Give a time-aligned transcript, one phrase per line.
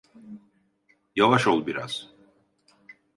[1.15, 2.09] Yavaş ol biraz.